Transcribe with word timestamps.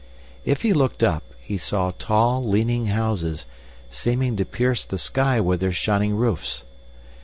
If 0.43 0.63
he 0.63 0.73
looked 0.73 1.03
up, 1.03 1.21
he 1.39 1.59
saw 1.59 1.91
tall, 1.99 2.43
leaning 2.43 2.87
houses, 2.87 3.45
seeming 3.91 4.35
to 4.37 4.45
pierce 4.45 4.83
the 4.83 4.97
sky 4.97 5.39
with 5.39 5.59
their 5.59 5.71
shining 5.71 6.15
roofs. 6.15 6.63